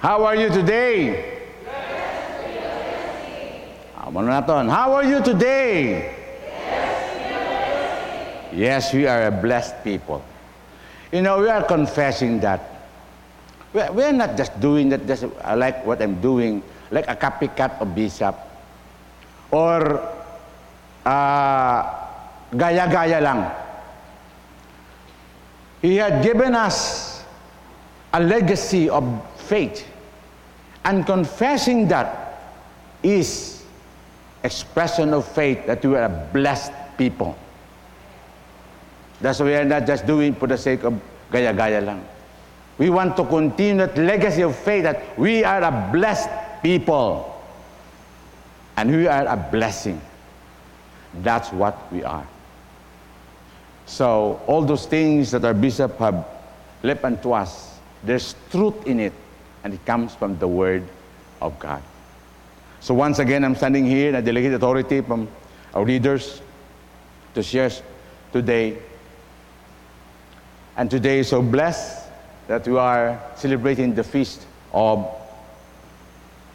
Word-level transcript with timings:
How 0.00 0.24
are 0.24 0.36
you 0.36 0.48
today? 0.48 1.36
Ano 4.00 4.24
natin? 4.26 4.66
How 4.72 4.96
are 4.96 5.04
you 5.06 5.20
today? 5.22 6.08
Yes, 8.50 8.90
we 8.90 9.06
are 9.06 9.30
a 9.30 9.34
blessed 9.34 9.84
people. 9.86 10.24
You 11.14 11.22
know, 11.22 11.38
we 11.38 11.46
are 11.52 11.62
confessing 11.62 12.40
that. 12.42 12.64
We- 13.70 13.86
We're 13.94 14.16
not 14.16 14.34
just 14.34 14.56
doing 14.58 14.90
that 14.90 15.06
just 15.06 15.28
like 15.54 15.86
what 15.86 16.02
I'm 16.02 16.18
doing, 16.18 16.64
like 16.90 17.06
a 17.06 17.14
copycat 17.14 17.78
of 17.78 17.94
Bishop. 17.94 18.34
Or 19.54 20.00
uh, 21.06 21.80
gaya-gaya 22.50 23.20
lang. 23.22 23.46
He 25.84 25.96
had 26.02 26.24
given 26.24 26.56
us 26.58 27.20
a 28.10 28.18
legacy 28.18 28.90
of 28.90 29.06
faith. 29.50 29.82
And 30.84 31.04
confessing 31.04 31.88
that 31.88 32.38
is 33.02 33.62
expression 34.44 35.12
of 35.12 35.26
faith 35.26 35.66
that 35.66 35.84
we 35.84 35.96
are 35.96 36.06
a 36.06 36.28
blessed 36.32 36.72
people. 36.96 37.36
That's 39.20 39.40
why 39.40 39.46
we 39.46 39.54
are 39.56 39.64
not 39.64 39.86
just 39.86 40.06
doing 40.06 40.34
for 40.34 40.46
the 40.46 40.56
sake 40.56 40.84
of 40.84 40.94
gaya-gaya 41.30 41.82
lang. 41.82 42.06
We 42.78 42.88
want 42.88 43.16
to 43.18 43.24
continue 43.26 43.84
that 43.84 43.98
legacy 43.98 44.40
of 44.40 44.56
faith 44.56 44.84
that 44.84 45.18
we 45.18 45.44
are 45.44 45.60
a 45.60 45.90
blessed 45.92 46.30
people. 46.62 47.28
And 48.78 48.88
we 48.88 49.06
are 49.06 49.26
a 49.26 49.36
blessing. 49.36 50.00
That's 51.20 51.52
what 51.52 51.76
we 51.92 52.02
are. 52.04 52.26
So 53.84 54.40
all 54.46 54.62
those 54.62 54.86
things 54.86 55.32
that 55.32 55.44
our 55.44 55.52
bishop 55.52 55.98
have 55.98 56.24
left 56.82 57.04
unto 57.04 57.32
us, 57.32 57.76
there's 58.02 58.34
truth 58.48 58.86
in 58.86 59.00
it, 59.00 59.12
and 59.64 59.74
it 59.74 59.84
comes 59.84 60.14
from 60.14 60.38
the 60.38 60.48
word 60.48 60.86
of 61.40 61.58
God. 61.58 61.82
So 62.80 62.94
once 62.94 63.18
again, 63.18 63.44
I'm 63.44 63.54
standing 63.54 63.84
here 63.84 64.08
in 64.08 64.14
a 64.14 64.22
delegated 64.22 64.54
authority 64.54 65.00
from 65.02 65.28
our 65.74 65.84
leaders 65.84 66.40
to 67.34 67.42
share 67.42 67.70
today. 68.32 68.78
And 70.76 70.90
today 70.90 71.18
is 71.18 71.28
so 71.28 71.42
blessed 71.42 72.08
that 72.48 72.66
we 72.66 72.76
are 72.76 73.20
celebrating 73.36 73.94
the 73.94 74.02
feast 74.02 74.46
of 74.72 75.06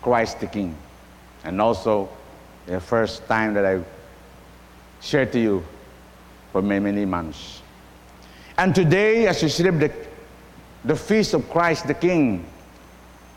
Christ 0.01 0.39
the 0.39 0.47
King. 0.47 0.75
And 1.43 1.61
also 1.61 2.09
the 2.65 2.81
first 2.81 3.27
time 3.27 3.53
that 3.53 3.65
I 3.65 3.83
shared 4.99 5.31
to 5.33 5.39
you 5.39 5.63
for 6.51 6.61
many, 6.61 6.79
many 6.79 7.05
months. 7.05 7.61
And 8.57 8.73
today, 8.73 9.27
as 9.27 9.43
we 9.43 9.49
celebrate 9.49 9.89
the, 9.89 10.07
the 10.85 10.95
feast 10.95 11.33
of 11.33 11.49
Christ 11.51 11.87
the 11.87 11.93
King, 11.93 12.45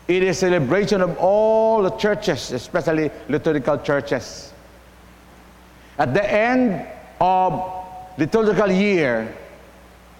it 0.09 0.23
is 0.23 0.37
a 0.37 0.39
celebration 0.39 1.01
of 1.01 1.15
all 1.19 1.83
the 1.83 1.91
churches, 1.91 2.51
especially 2.51 3.11
liturgical 3.29 3.77
churches. 3.77 4.51
At 5.99 6.15
the 6.15 6.33
end 6.33 6.87
of 7.21 7.85
liturgical 8.17 8.71
year, 8.71 9.37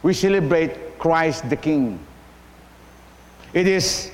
we 0.03 0.13
celebrate 0.13 0.99
Christ 0.99 1.49
the 1.49 1.55
King. 1.55 1.99
It 3.51 3.67
is 3.67 4.11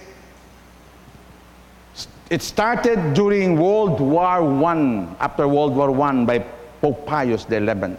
it 2.30 2.42
started 2.42 3.14
during 3.14 3.60
World 3.60 4.00
War 4.00 4.26
I, 4.26 5.16
after 5.20 5.46
World 5.46 5.76
War 5.76 5.92
I 6.02 6.24
by 6.24 6.40
Pope 6.82 7.06
Pius 7.06 7.46
XI. 7.50 7.98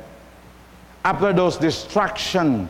After 1.05 1.33
those 1.33 1.59
destruction, 1.59 2.69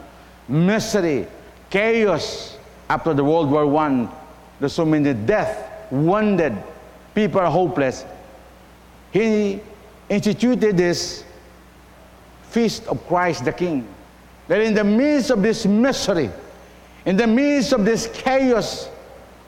misery, 0.48 1.26
chaos 1.70 2.58
after 2.90 3.14
the 3.14 3.24
World 3.24 3.50
War 3.50 3.74
I, 3.76 4.08
there's 4.58 4.72
so 4.72 4.84
many 4.84 5.12
death, 5.12 5.90
wounded, 5.90 6.56
people 7.14 7.40
are 7.40 7.50
hopeless. 7.50 8.04
He 9.12 9.60
instituted 10.08 10.76
this 10.76 11.24
feast 12.50 12.86
of 12.86 13.06
Christ 13.06 13.44
the 13.44 13.52
King. 13.52 13.86
That 14.48 14.60
in 14.60 14.74
the 14.74 14.84
midst 14.84 15.30
of 15.30 15.42
this 15.42 15.66
misery, 15.66 16.30
in 17.04 17.16
the 17.16 17.26
midst 17.26 17.72
of 17.72 17.84
this 17.84 18.08
chaos 18.12 18.88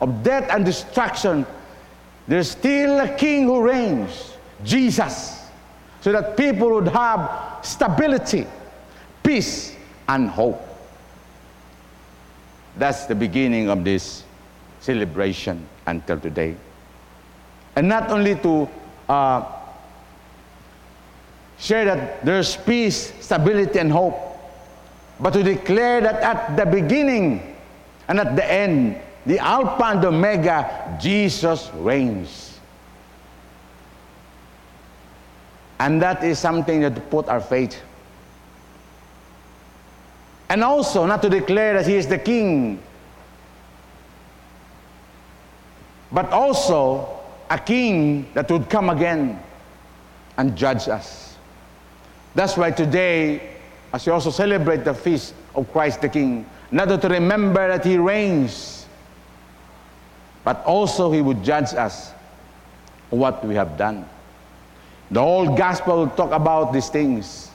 of 0.00 0.22
death 0.22 0.48
and 0.50 0.64
destruction, 0.64 1.46
there's 2.26 2.50
still 2.50 3.00
a 3.00 3.08
king 3.16 3.44
who 3.44 3.62
reigns, 3.62 4.34
Jesus, 4.64 5.42
so 6.00 6.12
that 6.12 6.36
people 6.36 6.70
would 6.70 6.88
have 6.88 7.64
stability, 7.64 8.46
peace, 9.22 9.74
and 10.08 10.28
hope. 10.28 10.62
That's 12.76 13.06
the 13.06 13.14
beginning 13.14 13.68
of 13.70 13.82
this 13.84 14.24
celebration 14.80 15.66
until 15.86 16.18
today. 16.20 16.56
And 17.76 17.88
not 17.88 18.10
only 18.10 18.34
to 18.36 18.68
uh, 19.08 19.44
share 21.58 21.84
that 21.84 22.24
there's 22.24 22.56
peace, 22.56 23.12
stability, 23.20 23.78
and 23.78 23.90
hope, 23.90 24.18
but 25.20 25.32
to 25.32 25.42
declare 25.42 26.00
that 26.00 26.22
at 26.22 26.56
the 26.56 26.66
beginning 26.66 27.56
and 28.08 28.20
at 28.20 28.36
the 28.36 28.50
end, 28.50 29.00
the 29.26 29.38
Alpha 29.38 29.84
and 29.84 30.04
Omega, 30.04 30.98
Jesus 31.00 31.70
reigns. 31.74 32.58
And 35.80 36.02
that 36.02 36.24
is 36.24 36.38
something 36.38 36.80
that 36.80 37.10
put 37.10 37.28
our 37.28 37.40
faith. 37.40 37.80
And 40.48 40.64
also 40.64 41.06
not 41.06 41.22
to 41.22 41.28
declare 41.28 41.74
that 41.74 41.86
He 41.86 41.94
is 41.94 42.06
the 42.06 42.18
King, 42.18 42.82
but 46.12 46.30
also 46.30 47.20
a 47.50 47.58
King 47.58 48.28
that 48.34 48.50
would 48.50 48.68
come 48.68 48.90
again 48.90 49.42
and 50.36 50.56
judge 50.56 50.88
us. 50.88 51.36
That's 52.34 52.56
why 52.56 52.70
today, 52.70 53.56
as 53.92 54.06
we 54.06 54.12
also 54.12 54.30
celebrate 54.30 54.84
the 54.84 54.94
feast 54.94 55.34
of 55.54 55.70
Christ 55.72 56.00
the 56.00 56.08
King, 56.08 56.46
not 56.70 57.00
to 57.00 57.08
remember 57.08 57.66
that 57.68 57.84
He 57.84 57.96
reigns, 57.98 58.86
but 60.44 60.64
also 60.64 61.10
He 61.10 61.20
would 61.20 61.42
judge 61.42 61.74
us 61.74 62.12
what 63.10 63.44
we 63.44 63.54
have 63.54 63.76
done. 63.76 64.08
The 65.10 65.20
whole 65.20 65.56
gospel 65.56 65.96
will 65.96 66.10
talk 66.10 66.32
about 66.32 66.72
these 66.72 66.88
things. 66.88 67.50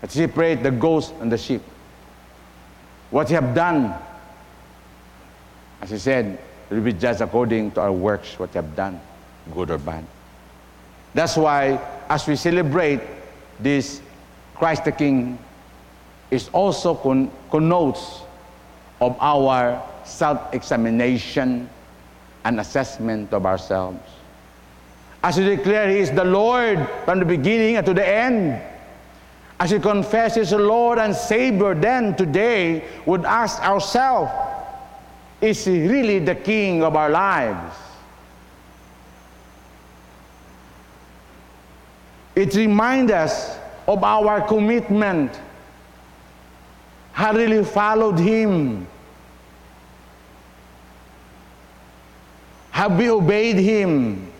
That 0.00 0.10
separate 0.10 0.62
the 0.62 0.70
ghost 0.70 1.12
and 1.20 1.30
the 1.30 1.36
sheep. 1.36 1.62
What 3.10 3.28
you 3.30 3.36
have 3.36 3.54
done, 3.54 3.94
as 5.80 5.90
he 5.90 5.98
said, 5.98 6.38
will 6.70 6.80
be 6.80 6.92
judged 6.92 7.20
according 7.20 7.70
to 7.72 7.80
our 7.80 7.92
works, 7.92 8.38
what 8.38 8.54
you 8.54 8.60
have 8.60 8.76
done, 8.76 9.00
good 9.54 9.70
or 9.70 9.78
bad. 9.78 10.04
That's 11.14 11.36
why, 11.36 11.80
as 12.08 12.26
we 12.26 12.36
celebrate 12.36 13.00
this 13.58 14.02
Christ 14.54 14.84
the 14.84 14.92
King, 14.92 15.38
it 16.30 16.48
also 16.52 16.94
con- 16.94 17.30
connotes 17.50 18.20
of 19.00 19.16
our 19.20 19.82
self-examination 20.04 21.68
and 22.44 22.60
assessment 22.60 23.32
of 23.32 23.46
ourselves. 23.46 24.00
As 25.22 25.38
we 25.38 25.44
declare 25.44 25.88
He 25.88 25.98
is 25.98 26.10
the 26.10 26.24
Lord 26.24 26.86
from 27.04 27.18
the 27.18 27.24
beginning 27.24 27.76
and 27.76 27.86
to 27.86 27.94
the 27.94 28.06
end, 28.06 28.60
as 29.58 29.72
we 29.72 29.80
confess 29.80 30.34
He 30.34 30.42
is 30.42 30.50
the 30.50 30.58
Lord 30.58 30.98
and 30.98 31.14
Savior, 31.14 31.74
then 31.74 32.14
today 32.14 32.84
would 33.06 33.24
ask 33.24 33.60
ourselves, 33.62 34.30
is 35.40 35.66
really 35.66 36.18
the 36.18 36.34
King 36.34 36.82
of 36.82 36.96
our 36.96 37.10
lives? 37.10 37.76
It 42.34 42.54
reminds 42.54 43.10
us 43.12 43.58
of 43.86 44.04
our 44.04 44.40
commitment. 44.46 45.40
Have 47.12 47.34
really 47.34 47.64
followed 47.64 48.18
Him? 48.18 48.86
Have 52.70 52.96
we 52.96 53.10
obeyed 53.10 53.56
Him? 53.56 54.30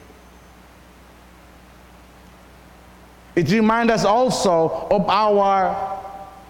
It 3.34 3.50
reminds 3.50 3.92
us 3.92 4.04
also 4.04 4.88
of 4.90 5.08
our 5.08 6.00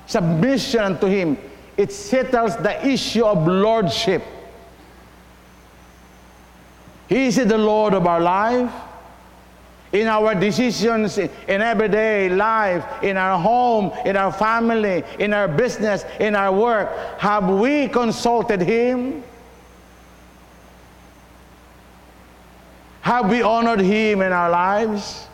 submission 0.06 0.98
to 0.98 1.06
Him. 1.06 1.38
It 1.76 1.92
settles 1.92 2.56
the 2.56 2.86
issue 2.86 3.24
of 3.24 3.46
lordship. 3.46 4.22
He 7.08 7.26
is 7.26 7.36
the 7.36 7.58
Lord 7.58 7.94
of 7.94 8.06
our 8.06 8.20
life. 8.20 8.72
In 9.90 10.06
our 10.06 10.34
decisions, 10.34 11.16
in 11.16 11.30
everyday 11.48 12.28
life, 12.28 12.84
in 13.02 13.16
our 13.16 13.38
home, 13.38 13.90
in 14.04 14.18
our 14.18 14.30
family, 14.30 15.02
in 15.18 15.32
our 15.32 15.48
business, 15.48 16.04
in 16.20 16.36
our 16.36 16.52
work, 16.52 16.94
have 17.18 17.48
we 17.48 17.88
consulted 17.88 18.60
Him? 18.60 19.24
Have 23.00 23.30
we 23.30 23.40
honored 23.40 23.80
Him 23.80 24.20
in 24.20 24.30
our 24.30 24.50
lives? 24.50 25.26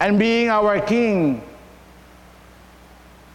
And 0.00 0.18
being 0.18 0.48
our 0.48 0.80
King, 0.80 1.40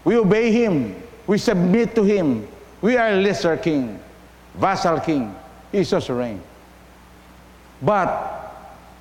we 0.03 0.17
obey 0.17 0.51
Him, 0.51 1.01
we 1.25 1.37
submit 1.37 1.95
to 1.95 2.03
Him, 2.03 2.45
We 2.81 2.97
are 2.97 3.13
lesser 3.13 3.55
king, 3.55 4.02
vassal 4.55 4.99
king. 4.99 5.35
He's 5.71 5.89
serene. 5.89 6.41
But 7.81 8.55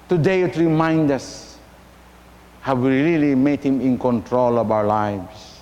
today 0.09 0.43
it 0.43 0.57
reminds 0.57 1.13
us 1.13 1.59
have 2.63 2.79
we 2.79 3.03
really 3.03 3.35
made 3.35 3.61
him 3.61 3.81
in 3.81 3.99
control 3.99 4.59
of 4.59 4.71
our 4.71 4.85
lives? 4.85 5.59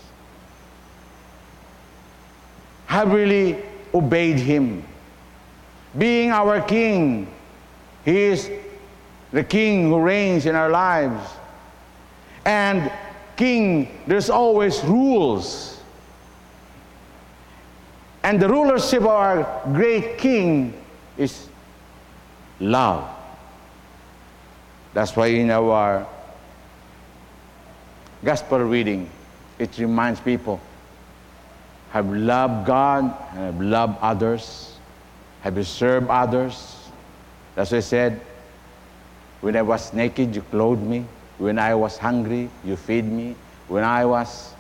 Have 2.86 3.10
we 3.10 3.20
really 3.20 3.62
obeyed 3.94 4.38
him? 4.38 4.84
Being 5.96 6.30
our 6.30 6.60
king, 6.60 7.26
he 8.04 8.16
is 8.16 8.50
the 9.32 9.42
king 9.42 9.88
who 9.88 10.00
reigns 10.00 10.46
in 10.46 10.54
our 10.54 10.68
lives. 10.68 11.28
And 12.44 12.90
king, 13.36 14.02
there's 14.06 14.28
always 14.28 14.82
rules. 14.84 15.79
And 18.22 18.40
the 18.40 18.48
rulership 18.48 19.00
of 19.02 19.06
our 19.06 19.62
great 19.72 20.18
king 20.18 20.74
is 21.16 21.48
love. 22.60 23.08
That's 24.92 25.16
why 25.16 25.28
in 25.28 25.50
our 25.50 26.06
gospel 28.24 28.58
reading, 28.58 29.08
it 29.58 29.78
reminds 29.78 30.20
people 30.20 30.60
have 31.90 32.06
loved 32.08 32.66
God 32.66 33.10
have 33.34 33.60
loved 33.60 33.98
others, 34.00 34.78
have 35.42 35.56
you 35.56 35.64
served 35.64 36.08
others. 36.08 36.76
That's 37.54 37.72
why 37.72 37.78
I 37.78 37.80
said, 37.80 38.20
when 39.40 39.56
I 39.56 39.62
was 39.62 39.92
naked, 39.92 40.36
you 40.36 40.42
clothed 40.42 40.82
me. 40.82 41.04
When 41.38 41.58
I 41.58 41.74
was 41.74 41.96
hungry, 41.96 42.50
you 42.64 42.76
feed 42.76 43.06
me. 43.06 43.34
When 43.68 43.82
I 43.82 44.04
was 44.04 44.54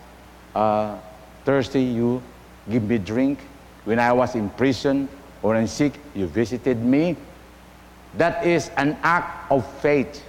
uh, 0.54 0.96
thirsty, 1.44 1.82
you 1.82 2.22
give 2.68 2.82
me 2.84 2.98
drink. 2.98 3.38
When 3.84 3.98
I 3.98 4.12
was 4.12 4.34
in 4.34 4.50
prison 4.50 5.08
or 5.42 5.56
in 5.56 5.66
sick, 5.66 5.94
you 6.14 6.26
visited 6.26 6.84
me. 6.84 7.16
That 8.16 8.46
is 8.46 8.70
an 8.76 8.96
act 9.02 9.50
of 9.50 9.66
faith. 9.80 10.24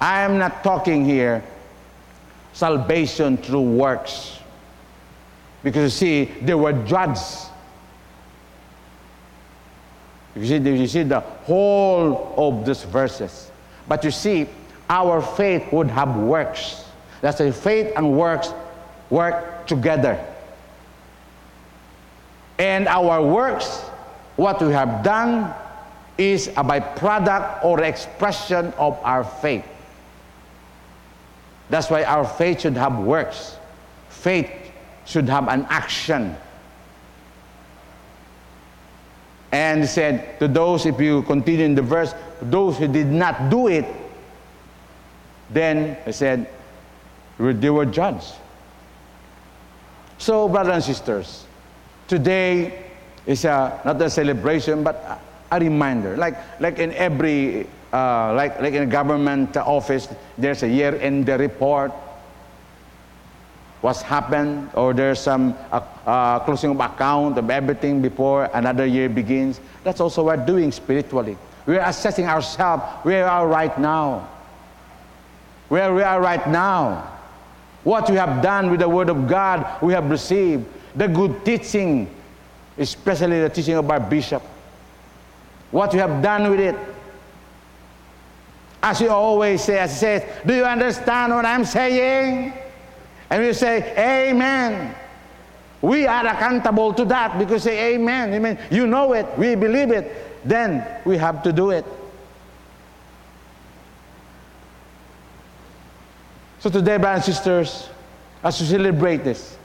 I 0.00 0.20
am 0.20 0.38
not 0.38 0.62
talking 0.62 1.04
here 1.04 1.42
salvation 2.52 3.36
through 3.36 3.62
works. 3.62 4.38
Because 5.62 5.82
you 5.82 5.88
see, 5.90 6.24
they 6.42 6.54
were 6.54 6.72
judged. 6.84 7.48
You 10.36 10.46
see, 10.46 10.56
you 10.56 10.86
see 10.86 11.02
the 11.02 11.20
whole 11.20 12.34
of 12.36 12.64
these 12.64 12.84
verses. 12.84 13.50
But 13.88 14.04
you 14.04 14.10
see, 14.10 14.46
our 14.88 15.20
faith 15.20 15.72
would 15.72 15.88
have 15.88 16.16
works. 16.16 16.84
That's 17.20 17.40
why 17.40 17.50
faith 17.50 17.92
and 17.96 18.16
works 18.16 18.52
work 19.10 19.66
together. 19.66 20.24
And 22.58 22.88
our 22.88 23.22
works, 23.22 23.80
what 24.36 24.60
we 24.60 24.72
have 24.72 25.02
done, 25.04 25.54
is 26.16 26.48
a 26.48 26.64
byproduct 26.64 27.64
or 27.64 27.82
expression 27.82 28.72
of 28.76 28.98
our 29.04 29.22
faith. 29.22 29.64
That's 31.70 31.90
why 31.90 32.04
our 32.04 32.24
faith 32.24 32.62
should 32.62 32.76
have 32.76 32.98
works. 32.98 33.56
Faith 34.08 34.50
should 35.06 35.28
have 35.28 35.48
an 35.48 35.66
action. 35.70 36.36
And 39.52 39.82
he 39.82 39.86
said 39.86 40.38
to 40.40 40.48
those, 40.48 40.86
if 40.86 41.00
you 41.00 41.22
continue 41.22 41.64
in 41.64 41.74
the 41.74 41.82
verse, 41.82 42.14
those 42.42 42.78
who 42.78 42.88
did 42.88 43.06
not 43.06 43.48
do 43.48 43.68
it, 43.68 43.86
then 45.50 45.96
he 46.04 46.12
said, 46.12 46.50
they 47.38 47.70
were 47.70 47.86
judged. 47.86 48.34
So, 50.18 50.48
brothers 50.48 50.74
and 50.74 50.84
sisters, 50.84 51.46
today 52.08 52.84
is 53.26 53.44
a, 53.44 53.80
not 53.84 54.00
a 54.02 54.10
celebration, 54.10 54.82
but 54.82 55.20
a 55.52 55.60
reminder. 55.60 56.16
Like, 56.16 56.36
like 56.60 56.78
in 56.78 56.92
every, 56.94 57.66
uh, 57.92 58.34
like, 58.34 58.60
like 58.60 58.74
in 58.74 58.82
a 58.82 58.86
government 58.86 59.56
office, 59.56 60.08
there's 60.36 60.62
a 60.62 60.68
year-end 60.68 61.28
report. 61.28 61.92
What's 63.80 64.02
happened, 64.02 64.70
or 64.74 64.92
there's 64.92 65.20
some 65.20 65.54
uh, 65.70 65.80
uh, 66.04 66.40
closing 66.40 66.70
of 66.70 66.80
account 66.80 67.38
of 67.38 67.48
everything 67.48 68.02
before 68.02 68.50
another 68.52 68.84
year 68.84 69.08
begins. 69.08 69.60
That's 69.84 70.00
also 70.00 70.24
what 70.24 70.40
we're 70.40 70.46
doing 70.46 70.72
spiritually. 70.72 71.38
We're 71.64 71.80
assessing 71.80 72.26
ourselves 72.26 72.82
where 73.04 73.24
we 73.24 73.28
are 73.28 73.46
right 73.46 73.78
now. 73.78 74.28
Where 75.68 75.94
we 75.94 76.02
are 76.02 76.20
right 76.20 76.44
now. 76.48 77.12
What 77.84 78.10
we 78.10 78.16
have 78.16 78.42
done 78.42 78.70
with 78.70 78.80
the 78.80 78.88
Word 78.88 79.10
of 79.10 79.28
God 79.28 79.80
we 79.80 79.92
have 79.92 80.10
received. 80.10 80.66
The 80.98 81.08
good 81.08 81.44
teaching, 81.44 82.14
especially 82.76 83.40
the 83.40 83.48
teaching 83.48 83.74
of 83.74 83.90
our 83.90 84.00
bishop 84.00 84.42
what 85.70 85.92
you 85.92 86.00
have 86.00 86.22
done 86.22 86.50
with 86.50 86.60
it. 86.60 86.76
As 88.82 89.00
you 89.00 89.10
always 89.10 89.62
say, 89.62 89.78
as 89.78 89.92
he 89.92 89.98
says, 89.98 90.22
do 90.46 90.54
you 90.54 90.64
understand 90.64 91.32
what 91.34 91.44
I'm 91.44 91.64
saying? 91.64 92.52
And 93.30 93.42
we 93.42 93.52
say, 93.52 93.94
Amen. 93.98 94.94
We 95.82 96.06
are 96.06 96.26
accountable 96.26 96.92
to 96.94 97.04
that 97.06 97.38
because 97.38 97.64
say 97.64 97.94
Amen. 97.94 98.32
Amen. 98.34 98.58
You 98.70 98.86
know 98.86 99.12
it, 99.12 99.26
we 99.36 99.54
believe 99.54 99.90
it. 99.90 100.12
Then 100.44 100.86
we 101.04 101.16
have 101.18 101.42
to 101.42 101.52
do 101.52 101.70
it. 101.70 101.84
So 106.60 106.70
today, 106.70 106.96
brothers 106.96 107.26
and 107.26 107.34
sisters, 107.36 107.88
as 108.42 108.60
we 108.60 108.66
celebrate 108.66 109.18
this, 109.18 109.56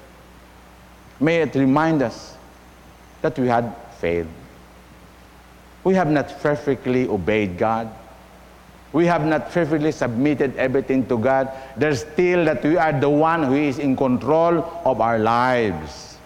may 1.23 1.41
it 1.41 1.55
remind 1.55 2.01
us 2.01 2.35
that 3.21 3.39
we 3.39 3.47
had 3.47 3.73
failed. 3.99 4.27
We 5.83 5.95
have 5.95 6.11
not 6.11 6.39
perfectly 6.41 7.07
obeyed 7.07 7.57
God. 7.57 7.89
We 8.91 9.05
have 9.07 9.25
not 9.25 9.49
perfectly 9.49 9.91
submitted 9.91 10.55
everything 10.55 11.07
to 11.07 11.17
God. 11.17 11.49
There's 11.77 12.01
still 12.01 12.45
that 12.45 12.63
we 12.63 12.77
are 12.77 12.93
the 12.93 13.09
one 13.09 13.43
who 13.43 13.55
is 13.55 13.79
in 13.79 13.95
control 13.95 14.63
of 14.85 15.01
our 15.01 15.17
lives. 15.17 16.17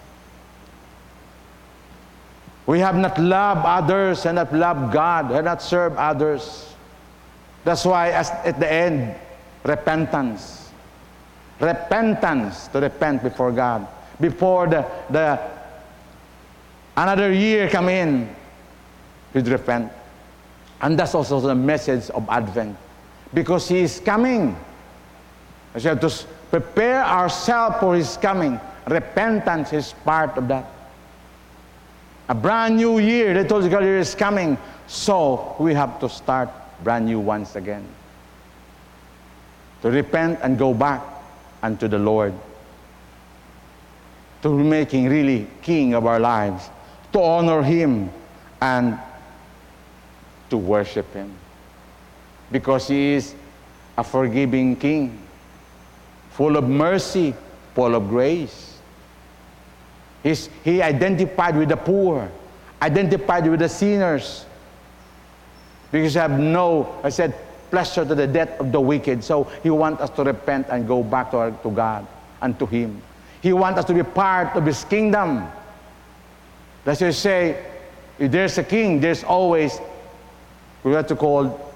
We 2.65 2.79
have 2.79 2.97
not 2.97 3.17
loved 3.17 3.61
others 3.63 4.25
and 4.25 4.35
not 4.35 4.53
loved 4.53 4.91
God 4.91 5.31
and 5.31 5.45
not 5.45 5.61
served 5.61 5.95
others. 5.95 6.75
That's 7.63 7.85
why 7.85 8.11
at 8.11 8.59
the 8.59 8.69
end, 8.69 9.15
repentance. 9.63 10.69
Repentance 11.61 12.67
to 12.67 12.81
repent 12.81 13.23
before 13.23 13.53
God. 13.53 13.87
Before 14.19 14.67
the, 14.67 14.85
the 15.09 15.39
another 16.95 17.31
year 17.31 17.69
come 17.69 17.89
in, 17.89 18.35
with 19.33 19.47
repent. 19.47 19.91
And 20.81 20.97
that's 20.97 21.15
also 21.15 21.39
the 21.39 21.55
message 21.55 22.09
of 22.11 22.27
Advent. 22.29 22.77
Because 23.33 23.67
He 23.67 23.79
is 23.79 23.99
coming. 23.99 24.55
We 25.75 25.81
have 25.81 25.99
to 26.01 26.09
prepare 26.49 27.03
ourselves 27.03 27.77
for 27.79 27.95
His 27.95 28.17
coming. 28.17 28.59
Repentance 28.87 29.73
is 29.73 29.93
part 30.05 30.37
of 30.37 30.47
that. 30.47 30.65
A 32.29 32.35
brand 32.35 32.77
new 32.77 32.99
year, 32.99 33.33
the 33.33 33.43
liturgical 33.43 33.81
year 33.81 33.99
is 33.99 34.15
coming. 34.15 34.57
So 34.87 35.55
we 35.59 35.73
have 35.73 35.99
to 35.99 36.09
start 36.09 36.49
brand 36.83 37.05
new 37.05 37.19
once 37.19 37.55
again. 37.55 37.85
To 39.81 39.91
repent 39.91 40.39
and 40.41 40.57
go 40.57 40.73
back 40.73 41.01
unto 41.61 41.87
the 41.87 41.99
Lord. 41.99 42.33
To 44.43 44.49
making 44.49 45.09
really 45.09 45.47
King 45.61 45.93
of 45.93 46.05
our 46.05 46.19
lives. 46.19 46.69
To 47.13 47.21
honor 47.21 47.63
Him 47.63 48.11
and 48.61 48.99
to 50.49 50.57
worship 50.57 51.11
Him. 51.13 51.33
Because 52.51 52.87
He 52.87 53.13
is 53.13 53.35
a 53.97 54.03
forgiving 54.03 54.75
King, 54.75 55.19
full 56.29 56.55
of 56.55 56.69
mercy, 56.69 57.33
full 57.73 57.95
of 57.95 58.07
grace. 58.09 58.77
He's, 60.21 60.49
he 60.63 60.81
identified 60.81 61.57
with 61.57 61.69
the 61.69 61.77
poor, 61.77 62.29
identified 62.81 63.47
with 63.47 63.59
the 63.59 63.69
sinners. 63.69 64.45
Because 65.91 66.15
I 66.15 66.23
have 66.23 66.39
no, 66.39 66.99
I 67.03 67.09
said, 67.09 67.33
pleasure 67.71 68.05
to 68.05 68.13
the 68.13 68.27
death 68.27 68.59
of 68.59 68.71
the 68.71 68.79
wicked. 68.79 69.23
So 69.23 69.45
He 69.63 69.69
wants 69.69 70.01
us 70.01 70.09
to 70.11 70.23
repent 70.23 70.67
and 70.69 70.87
go 70.87 71.01
back 71.03 71.31
to, 71.31 71.37
our, 71.37 71.51
to 71.51 71.71
God 71.71 72.05
and 72.41 72.57
to 72.59 72.65
Him. 72.65 73.01
He 73.41 73.53
wants 73.53 73.79
us 73.79 73.85
to 73.85 73.93
be 73.93 74.03
part 74.03 74.55
of 74.55 74.65
His 74.65 74.83
kingdom. 74.83 75.47
Let's 76.85 76.99
just 76.99 77.21
say, 77.21 77.63
if 78.17 78.31
there's 78.31 78.57
a 78.57 78.63
king, 78.63 78.99
there's 78.99 79.23
always 79.23 79.79
we 80.83 80.93
have 80.93 81.07
to 81.07 81.15
call 81.15 81.73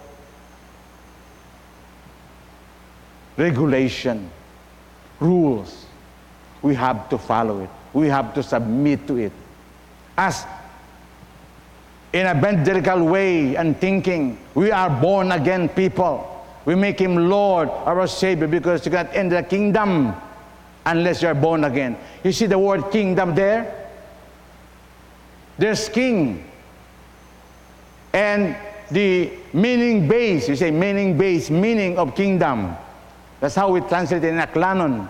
regulation, 3.36 4.30
rules. 5.20 5.86
We 6.62 6.76
have 6.76 7.10
to 7.10 7.18
follow 7.18 7.60
it. 7.62 7.70
We 7.94 8.08
have 8.08 8.34
to 8.36 8.44
submit 8.44 9.08
to 9.08 9.18
it. 9.18 9.34
As 10.18 10.46
in 12.14 12.26
a 12.26 12.38
evangelical 12.38 13.04
way 13.06 13.56
and 13.56 13.80
thinking, 13.80 14.38
we 14.54 14.72
are 14.72 14.90
born 14.90 15.32
again 15.32 15.70
people. 15.70 16.28
We 16.66 16.76
make 16.76 17.00
him 17.00 17.30
Lord, 17.30 17.70
our 17.70 18.08
Savior, 18.08 18.48
because 18.48 18.86
you 18.86 18.92
cannot 18.92 19.14
enter 19.16 19.42
the 19.42 19.44
kingdom 19.48 20.14
unless 20.86 21.22
you 21.22 21.28
are 21.28 21.36
born 21.36 21.64
again. 21.64 21.98
You 22.24 22.32
see 22.32 22.46
the 22.46 22.60
word 22.60 22.92
kingdom 22.92 23.36
there? 23.36 23.82
there's 25.62 25.88
king. 25.90 26.44
And 28.14 28.58
the 28.90 29.32
meaning 29.54 30.08
base, 30.08 30.50
you 30.50 30.56
say 30.56 30.72
meaning 30.72 31.18
base, 31.18 31.50
meaning 31.50 31.98
of 31.98 32.16
kingdom. 32.16 32.76
That's 33.40 33.56
how 33.56 33.72
we 33.72 33.80
translate 33.82 34.24
in 34.24 34.36
Aklanon. 34.36 35.08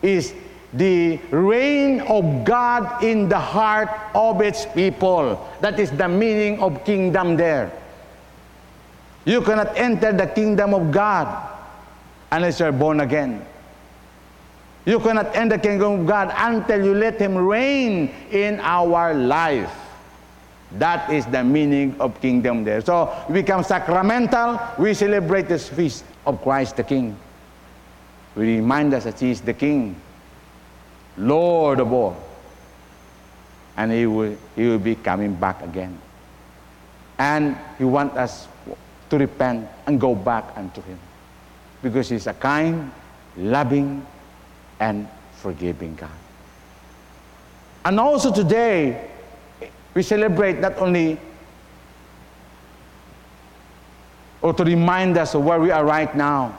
Is 0.00 0.34
the 0.72 1.18
reign 1.30 2.00
of 2.02 2.44
God 2.44 3.04
in 3.04 3.28
the 3.28 3.38
heart 3.38 3.90
of 4.14 4.40
its 4.40 4.64
people. 4.66 5.50
That 5.60 5.78
is 5.78 5.90
the 5.90 6.08
meaning 6.08 6.60
of 6.60 6.84
kingdom 6.84 7.36
there. 7.36 7.70
You 9.24 9.42
cannot 9.42 9.76
enter 9.76 10.12
the 10.12 10.26
kingdom 10.26 10.74
of 10.74 10.90
God 10.90 11.28
unless 12.30 12.58
you're 12.60 12.72
born 12.72 13.00
again. 13.00 13.44
You 14.84 14.98
cannot 14.98 15.34
enter 15.36 15.56
the 15.56 15.62
kingdom 15.62 16.00
of 16.00 16.06
God 16.06 16.32
until 16.36 16.84
you 16.84 16.94
let 16.94 17.20
Him 17.20 17.36
reign 17.36 18.12
in 18.30 18.58
our 18.60 19.14
life. 19.14 19.70
That 20.72 21.12
is 21.12 21.26
the 21.26 21.44
meaning 21.44 21.94
of 22.00 22.20
kingdom 22.20 22.64
there. 22.64 22.80
So 22.80 23.12
we 23.28 23.42
become 23.42 23.62
sacramental. 23.62 24.58
We 24.78 24.94
celebrate 24.94 25.46
this 25.46 25.68
feast 25.68 26.04
of 26.26 26.42
Christ 26.42 26.76
the 26.76 26.84
King. 26.84 27.16
We 28.34 28.56
remind 28.56 28.94
us 28.94 29.04
that 29.04 29.20
He 29.20 29.30
is 29.30 29.40
the 29.40 29.54
King, 29.54 29.94
Lord 31.16 31.78
of 31.78 31.92
all. 31.92 32.16
And 33.76 33.92
He 33.92 34.06
will, 34.06 34.36
he 34.56 34.68
will 34.68 34.78
be 34.78 34.96
coming 34.96 35.34
back 35.34 35.62
again. 35.62 35.96
And 37.18 37.56
He 37.78 37.84
wants 37.84 38.16
us 38.16 38.48
to 39.10 39.18
repent 39.18 39.68
and 39.86 40.00
go 40.00 40.14
back 40.14 40.56
unto 40.56 40.82
Him. 40.82 40.98
Because 41.82 42.08
He's 42.08 42.26
a 42.26 42.34
kind, 42.34 42.90
loving, 43.36 44.04
and 44.82 45.06
forgiving 45.38 45.94
God. 45.94 46.10
And 47.84 48.00
also 48.00 48.32
today, 48.34 49.08
we 49.94 50.02
celebrate 50.02 50.58
not 50.58 50.76
only 50.78 51.18
or 54.42 54.52
to 54.52 54.64
remind 54.64 55.16
us 55.16 55.34
of 55.34 55.44
where 55.44 55.60
we 55.60 55.70
are 55.70 55.84
right 55.84 56.12
now, 56.16 56.58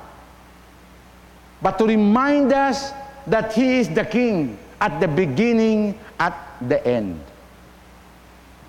but 1.61 1.77
to 1.79 1.85
remind 1.85 2.53
us 2.53 2.93
that 3.27 3.51
He 3.51 3.79
is 3.79 3.89
the 3.89 4.05
King 4.05 4.57
at 4.79 5.01
the 5.01 5.07
beginning, 5.07 5.99
at 6.17 6.33
the 6.61 6.79
end. 6.87 7.19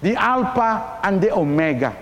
The 0.03 0.17
Alpha 0.17 0.99
and 1.05 1.21
the 1.21 1.31
Omega. 1.33 1.95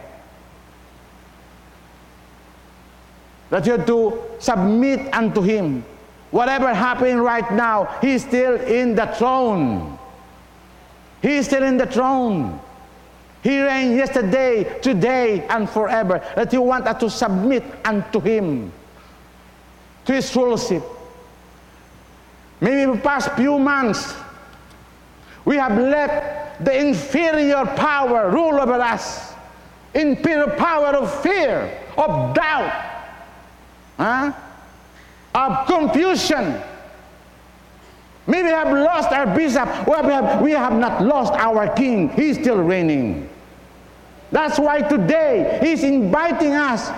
That 3.50 3.66
you 3.66 3.72
have 3.72 3.86
to 3.86 4.22
submit 4.38 5.12
unto 5.12 5.42
Him 5.42 5.84
Whatever 6.32 6.72
happening 6.72 7.18
right 7.18 7.48
now, 7.52 7.84
he's 8.00 8.24
still 8.24 8.58
in 8.60 8.94
the 8.94 9.06
throne. 9.06 9.98
He's 11.20 11.46
still 11.46 11.62
in 11.62 11.76
the 11.76 11.86
throne. 11.86 12.58
He 13.42 13.60
reigned 13.60 13.96
yesterday, 13.96 14.80
today, 14.80 15.46
and 15.48 15.68
forever. 15.68 16.24
That 16.34 16.50
you 16.52 16.62
want 16.62 16.86
us 16.86 16.98
to 17.00 17.10
submit 17.10 17.62
unto 17.84 18.18
him, 18.18 18.72
to 20.06 20.12
his 20.14 20.34
rulership. 20.34 20.82
Maybe 22.62 22.90
the 22.90 22.98
past 23.02 23.32
few 23.32 23.58
months, 23.58 24.14
we 25.44 25.58
have 25.58 25.76
let 25.76 26.64
the 26.64 26.78
inferior 26.78 27.66
power 27.76 28.30
rule 28.30 28.58
over 28.58 28.80
us. 28.80 29.34
Inferior 29.92 30.56
power 30.56 30.96
of 30.96 31.22
fear, 31.22 31.78
of 31.98 32.32
doubt. 32.32 32.72
Huh? 33.98 34.32
Of 35.34 35.66
confusion. 35.66 36.60
Maybe 38.26 38.44
we 38.44 38.50
have 38.50 38.72
lost 38.72 39.10
our 39.10 39.26
bishop. 39.34 39.68
We 39.86 39.94
have, 39.94 40.40
we 40.42 40.52
have 40.52 40.74
not 40.78 41.02
lost 41.02 41.32
our 41.34 41.68
king. 41.74 42.10
He's 42.10 42.38
still 42.38 42.58
reigning. 42.58 43.28
That's 44.30 44.58
why 44.58 44.80
today 44.82 45.58
he's 45.62 45.82
inviting 45.82 46.54
us 46.54 46.90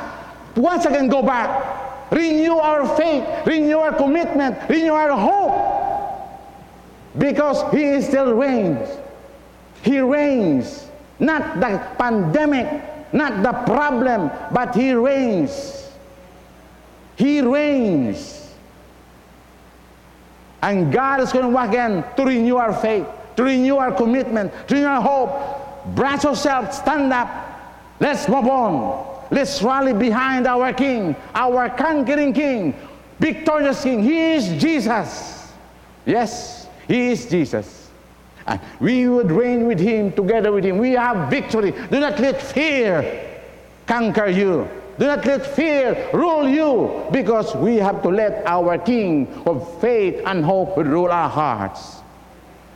once 0.56 0.84
again 0.84 1.08
go 1.08 1.22
back, 1.22 2.12
renew 2.12 2.54
our 2.54 2.86
faith, 2.96 3.24
renew 3.46 3.78
our 3.78 3.92
commitment, 3.92 4.56
renew 4.68 4.92
our 4.92 5.12
hope. 5.12 5.72
Because 7.18 7.62
he 7.72 8.00
still 8.02 8.34
reigns. 8.34 8.88
He 9.82 10.00
reigns. 10.00 10.86
Not 11.18 11.60
the 11.60 11.78
pandemic, 11.98 13.12
not 13.12 13.42
the 13.42 13.52
problem, 13.72 14.30
but 14.52 14.74
he 14.74 14.92
reigns. 14.92 15.83
He 17.16 17.40
reigns. 17.40 18.52
And 20.62 20.92
God 20.92 21.20
is 21.20 21.32
going 21.32 21.44
to 21.44 21.50
work 21.50 21.68
again 21.68 22.04
to 22.16 22.24
renew 22.24 22.56
our 22.56 22.72
faith, 22.72 23.06
to 23.36 23.42
renew 23.42 23.76
our 23.76 23.92
commitment, 23.92 24.52
to 24.68 24.74
renew 24.74 24.86
our 24.86 25.02
hope. 25.02 25.94
Brace 25.94 26.24
yourself, 26.24 26.72
stand 26.72 27.12
up. 27.12 27.28
Let's 28.00 28.28
move 28.28 28.46
on. 28.46 29.26
Let's 29.30 29.62
rally 29.62 29.92
behind 29.92 30.46
our 30.46 30.72
King, 30.72 31.14
our 31.34 31.68
conquering 31.68 32.32
King, 32.32 32.74
victorious 33.18 33.82
King. 33.82 34.02
He 34.02 34.32
is 34.32 34.60
Jesus. 34.60 35.52
Yes, 36.06 36.68
He 36.88 37.10
is 37.10 37.26
Jesus. 37.26 37.90
And 38.46 38.60
we 38.80 39.08
would 39.08 39.30
reign 39.30 39.66
with 39.66 39.80
Him, 39.80 40.12
together 40.12 40.52
with 40.52 40.64
Him. 40.64 40.78
We 40.78 40.92
have 40.92 41.30
victory. 41.30 41.72
Do 41.72 42.00
not 42.00 42.18
let 42.18 42.40
fear 42.40 43.42
conquer 43.86 44.28
you. 44.28 44.68
Do 44.98 45.06
not 45.06 45.24
let 45.26 45.44
fear 45.44 46.10
rule 46.12 46.48
you 46.48 47.06
because 47.10 47.54
we 47.56 47.76
have 47.76 48.02
to 48.02 48.08
let 48.08 48.46
our 48.46 48.78
King 48.78 49.26
of 49.46 49.80
faith 49.80 50.22
and 50.24 50.44
hope 50.44 50.76
rule 50.76 51.10
our 51.10 51.28
hearts. 51.28 51.96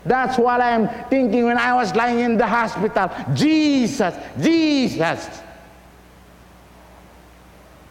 That's 0.04 0.38
what 0.38 0.60
I'm 0.60 0.88
thinking 1.08 1.44
when 1.44 1.58
I 1.58 1.74
was 1.74 1.94
lying 1.94 2.20
in 2.20 2.36
the 2.36 2.46
hospital. 2.46 3.10
Jesus, 3.34 4.14
Jesus. 4.40 5.28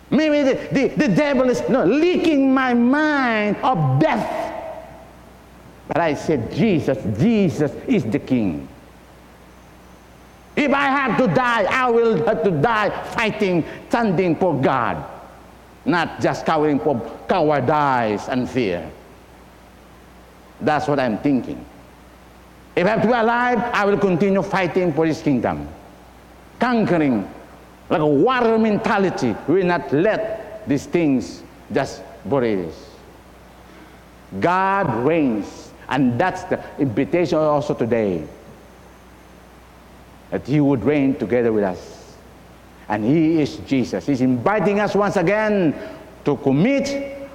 Maybe 0.10 0.44
the, 0.44 0.56
the, 0.72 0.88
the 1.08 1.08
devil 1.10 1.50
is 1.50 1.62
no, 1.70 1.86
leaking 1.86 2.54
my 2.54 2.74
mind 2.74 3.58
of 3.58 4.00
death. 4.00 4.54
But 5.88 5.98
I 5.98 6.16
said, 6.16 6.52
Jesus, 6.54 6.98
Jesus 7.20 7.72
is 7.88 8.04
the 8.04 8.20
King. 8.20 8.68
If 10.58 10.74
I 10.74 10.86
have 10.90 11.20
to 11.20 11.28
die, 11.28 11.66
I 11.70 11.88
will 11.92 12.26
have 12.26 12.42
to 12.44 12.50
die 12.50 12.90
fighting, 13.14 13.64
standing 13.90 14.36
for 14.36 14.60
God, 14.60 15.06
not 15.86 16.20
just 16.20 16.48
cowering 16.48 16.80
for 16.80 17.00
cowardice 17.30 18.28
and 18.28 18.50
fear. 18.50 18.90
That's 20.60 20.88
what 20.88 21.00
I'm 21.00 21.20
thinking. 21.20 21.64
If 22.76 22.88
I 22.88 22.90
have 22.90 23.02
to 23.04 23.08
be 23.08 23.14
alive, 23.14 23.60
I 23.72 23.86
will 23.86 24.00
continue 24.00 24.42
fighting 24.42 24.94
for 24.94 25.06
His 25.06 25.22
kingdom, 25.22 25.70
conquering 26.60 27.32
like 27.92 28.02
a 28.02 28.08
warrior 28.08 28.58
mentality. 28.58 29.36
We 29.48 29.62
will 29.62 29.68
not 29.68 29.94
let 29.94 30.68
these 30.68 30.88
things 30.88 31.44
just 31.72 32.02
bury 32.26 32.66
us. 32.66 32.90
God 34.40 35.06
reigns, 35.06 35.70
and 35.88 36.20
that's 36.20 36.46
the 36.46 36.60
invitation 36.80 37.38
also 37.38 37.76
today 37.76 38.26
that 40.32 40.46
He 40.46 40.60
would 40.60 40.84
reign 40.84 41.16
together 41.16 41.52
with 41.52 41.64
us. 41.64 42.16
And 42.90 43.04
He 43.04 43.42
is 43.42 43.58
Jesus. 43.68 44.06
He's 44.06 44.22
inviting 44.22 44.80
us 44.80 44.96
once 44.96 45.18
again 45.18 45.76
to 46.26 46.38
commit, 46.38 47.30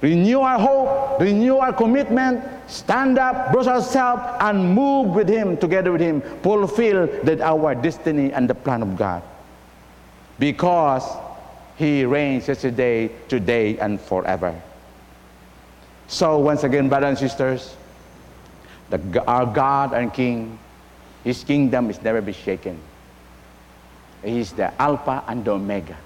renew 0.00 0.40
our 0.40 0.58
hope, 0.58 1.20
renew 1.20 1.56
our 1.56 1.72
commitment, 1.72 2.44
stand 2.66 3.18
up, 3.18 3.52
brush 3.52 3.66
ourselves, 3.66 4.22
and 4.40 4.74
move 4.74 5.14
with 5.14 5.28
Him, 5.28 5.56
together 5.56 5.92
with 5.92 6.00
Him, 6.00 6.20
fulfill 6.42 7.06
that 7.24 7.40
our 7.40 7.74
destiny 7.74 8.32
and 8.32 8.48
the 8.48 8.54
plan 8.54 8.82
of 8.82 8.96
God. 8.96 9.22
Because 10.38 11.04
He 11.76 12.04
reigns 12.04 12.48
yesterday, 12.48 13.10
today, 13.28 13.78
and 13.78 14.00
forever. 14.00 14.60
So, 16.08 16.38
once 16.38 16.64
again, 16.64 16.88
brothers 16.88 17.20
and 17.20 17.30
sisters, 17.30 17.76
the, 18.90 19.24
our 19.26 19.46
God 19.46 19.92
and 19.92 20.12
King 20.12 20.58
his 21.24 21.44
kingdom 21.44 21.90
is 21.90 22.00
never 22.02 22.20
be 22.20 22.32
shaken. 22.32 22.80
He 24.24 24.40
is 24.40 24.52
the 24.52 24.72
Alpha 24.80 25.22
and 25.28 25.44
the 25.44 25.52
Omega. 25.52 25.96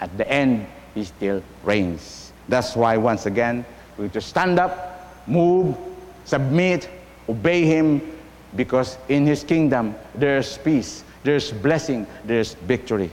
At 0.00 0.16
the 0.16 0.28
end, 0.28 0.66
He 0.94 1.04
still 1.04 1.42
reigns. 1.64 2.32
That's 2.48 2.76
why, 2.76 2.96
once 2.96 3.26
again, 3.26 3.64
we 3.96 4.04
have 4.04 4.12
to 4.12 4.20
stand 4.20 4.58
up, 4.58 5.22
move, 5.26 5.76
submit, 6.24 6.88
obey 7.28 7.64
Him, 7.64 8.00
because 8.56 8.98
in 9.08 9.26
His 9.26 9.44
kingdom, 9.44 9.94
there's 10.14 10.58
peace, 10.58 11.04
there's 11.22 11.52
blessing, 11.52 12.06
there's 12.24 12.54
victory. 12.54 13.10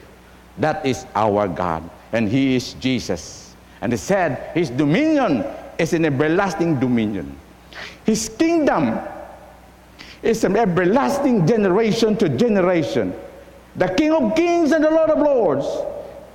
That 0.58 0.86
is 0.86 1.06
our 1.16 1.48
God, 1.48 1.90
and 2.12 2.28
He 2.28 2.56
is 2.56 2.74
Jesus. 2.76 3.56
And 3.82 3.94
He 3.94 3.98
said, 3.98 4.52
His 4.54 4.70
dominion 4.70 5.46
is 5.78 5.94
an 5.94 6.04
everlasting 6.06 6.80
dominion. 6.80 7.38
His 8.04 8.28
kingdom 8.28 9.00
is 10.22 10.42
from 10.42 10.56
everlasting 10.56 11.48
generation 11.48 12.16
to 12.18 12.30
generation. 12.30 13.14
The 13.76 13.88
King 13.88 14.12
of 14.12 14.36
Kings 14.36 14.72
and 14.72 14.84
the 14.84 14.92
Lord 14.92 15.10
of 15.10 15.20
Lords 15.20 15.66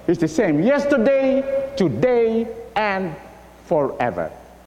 is 0.06 0.18
the 0.18 0.28
same 0.28 0.62
yesterday, 0.62 1.72
today, 1.76 2.46
and 2.76 3.14
forever. 3.66 4.30